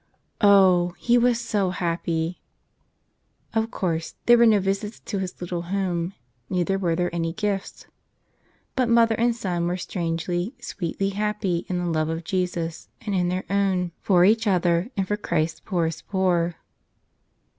Oh, 0.41 0.95
he 0.97 1.15
was 1.19 1.39
so 1.39 1.69
happy! 1.69 2.41
Of 3.53 3.69
course, 3.69 4.15
there 4.25 4.35
were 4.39 4.47
no 4.47 4.59
visits 4.59 4.99
to 5.01 5.19
his 5.19 5.39
little 5.39 5.61
home, 5.61 6.15
neither 6.49 6.79
were 6.79 6.95
there 6.95 7.13
any 7.13 7.33
gifts. 7.33 7.85
But 8.75 8.89
mother 8.89 9.13
and 9.13 9.35
son 9.35 9.67
were 9.67 9.77
strangely, 9.77 10.55
sweetly 10.59 11.09
happy 11.09 11.67
in 11.69 11.77
the 11.77 11.85
love 11.85 12.09
of 12.09 12.23
Jesus 12.23 12.89
and 13.01 13.13
in 13.13 13.29
their 13.29 13.45
own— 13.47 13.91
for 14.01 14.25
each 14.25 14.47
other 14.47 14.89
and 14.97 15.07
for 15.07 15.17
Christ's 15.17 15.59
poorest 15.59 16.07
poor. 16.07 16.55